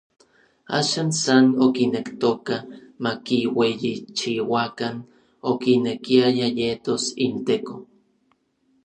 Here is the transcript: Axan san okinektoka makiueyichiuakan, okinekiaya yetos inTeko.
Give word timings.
Axan 0.77 1.09
san 1.21 1.45
okinektoka 1.65 2.55
makiueyichiuakan, 3.03 4.95
okinekiaya 5.49 6.47
yetos 6.59 7.03
inTeko. 7.25 7.75